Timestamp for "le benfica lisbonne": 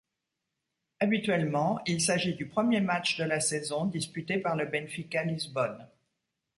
4.55-5.87